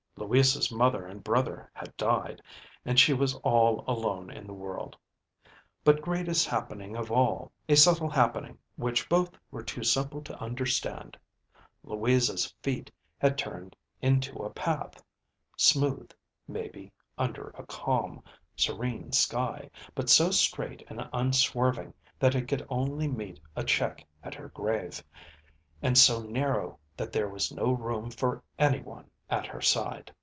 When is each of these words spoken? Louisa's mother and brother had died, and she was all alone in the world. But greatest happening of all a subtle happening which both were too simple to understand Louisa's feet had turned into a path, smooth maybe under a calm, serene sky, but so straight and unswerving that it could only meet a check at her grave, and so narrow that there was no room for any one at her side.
Louisa's 0.17 0.71
mother 0.71 1.05
and 1.05 1.23
brother 1.23 1.69
had 1.73 1.97
died, 1.97 2.41
and 2.85 2.99
she 2.99 3.11
was 3.11 3.33
all 3.37 3.83
alone 3.87 4.29
in 4.31 4.45
the 4.47 4.53
world. 4.53 4.95
But 5.83 6.01
greatest 6.01 6.45
happening 6.47 6.95
of 6.95 7.11
all 7.11 7.51
a 7.67 7.75
subtle 7.75 8.09
happening 8.09 8.57
which 8.77 9.09
both 9.09 9.31
were 9.49 9.63
too 9.63 9.83
simple 9.83 10.21
to 10.21 10.39
understand 10.39 11.17
Louisa's 11.83 12.53
feet 12.61 12.91
had 13.17 13.35
turned 13.37 13.75
into 13.99 14.37
a 14.37 14.51
path, 14.51 15.01
smooth 15.57 16.11
maybe 16.47 16.91
under 17.17 17.49
a 17.57 17.65
calm, 17.65 18.23
serene 18.55 19.11
sky, 19.11 19.69
but 19.95 20.07
so 20.07 20.29
straight 20.29 20.85
and 20.87 21.09
unswerving 21.11 21.93
that 22.19 22.35
it 22.35 22.47
could 22.47 22.65
only 22.69 23.07
meet 23.07 23.39
a 23.55 23.63
check 23.65 24.05
at 24.23 24.35
her 24.35 24.49
grave, 24.49 25.03
and 25.81 25.97
so 25.97 26.21
narrow 26.21 26.77
that 26.95 27.11
there 27.11 27.27
was 27.27 27.51
no 27.51 27.71
room 27.73 28.11
for 28.11 28.43
any 28.59 28.81
one 28.81 29.09
at 29.29 29.45
her 29.45 29.61
side. 29.61 30.13